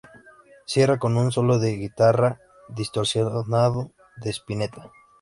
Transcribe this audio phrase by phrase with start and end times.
[0.65, 4.91] Cierra con un solo de guitarra distorsionado de Spinetta.